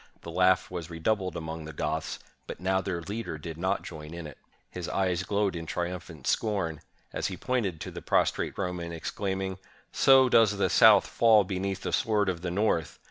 The 0.21 0.31
laugh 0.31 0.71
was 0.71 0.89
redoubled 0.89 1.37
among 1.37 1.65
the 1.65 1.73
Goths; 1.73 2.17
but 2.47 2.59
now 2.59 2.81
their 2.81 3.01
leader 3.03 3.37
did 3.37 3.55
not 3.55 3.83
join 3.83 4.15
in 4.15 4.25
it. 4.25 4.39
His 4.71 4.89
eyes 4.89 5.21
glowed 5.21 5.55
in 5.55 5.67
triumphant 5.67 6.25
scorn, 6.25 6.81
as 7.13 7.27
he 7.27 7.37
pointed 7.37 7.79
to 7.81 7.91
the 7.91 8.01
prostrate 8.01 8.57
Roman, 8.57 8.91
exclaiming, 8.91 9.59
"So 9.91 10.27
does 10.27 10.57
the 10.57 10.71
South 10.71 11.05
fall 11.05 11.43
beneath 11.43 11.81
the 11.81 11.93
sword 11.93 12.29
of 12.29 12.41
the 12.41 12.49
North! 12.49 12.97